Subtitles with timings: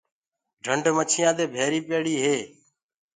[0.63, 2.37] ڍنڊ مڇيآنٚ دي ڀيري پيڙي هي۔